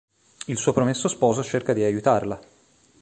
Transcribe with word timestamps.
Il 0.47 0.57
suo 0.57 0.73
promesso 0.73 1.07
sposo 1.07 1.43
cerca 1.43 1.73
di 1.73 1.83
aiutarla. 1.83 2.41